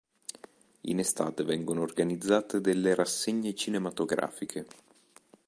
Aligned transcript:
In 0.85 0.97
estate 0.97 1.43
vengono 1.43 1.81
organizzate 1.81 2.59
delle 2.59 2.95
rassegne 2.95 3.53
cinematografiche. 3.53 4.65